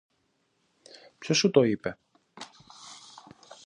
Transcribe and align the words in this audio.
Ποιος 1.17 1.37
σου 1.37 1.51
το 1.51 1.63
είπε; 1.63 1.97